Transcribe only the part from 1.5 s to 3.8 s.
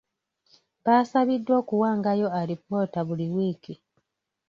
okuwangayo alipoota buli wiiki.